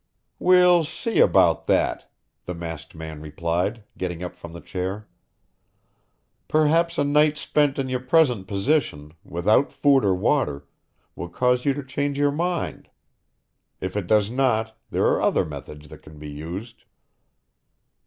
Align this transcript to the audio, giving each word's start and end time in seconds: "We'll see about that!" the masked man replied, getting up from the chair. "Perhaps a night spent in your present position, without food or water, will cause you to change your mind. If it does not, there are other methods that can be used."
"We'll 0.39 0.83
see 0.83 1.19
about 1.19 1.67
that!" 1.67 2.11
the 2.47 2.55
masked 2.55 2.95
man 2.95 3.21
replied, 3.21 3.83
getting 3.95 4.23
up 4.23 4.35
from 4.35 4.51
the 4.51 4.59
chair. 4.59 5.07
"Perhaps 6.47 6.97
a 6.97 7.03
night 7.03 7.37
spent 7.37 7.77
in 7.77 7.87
your 7.87 7.99
present 7.99 8.47
position, 8.47 9.13
without 9.23 9.71
food 9.71 10.03
or 10.03 10.15
water, 10.15 10.65
will 11.15 11.29
cause 11.29 11.65
you 11.65 11.73
to 11.75 11.83
change 11.83 12.17
your 12.17 12.31
mind. 12.31 12.89
If 13.79 13.95
it 13.95 14.07
does 14.07 14.31
not, 14.31 14.75
there 14.89 15.05
are 15.05 15.21
other 15.21 15.45
methods 15.45 15.89
that 15.89 16.01
can 16.01 16.17
be 16.17 16.29
used." 16.31 16.85